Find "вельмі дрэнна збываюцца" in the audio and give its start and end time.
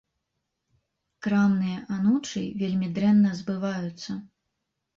2.63-4.21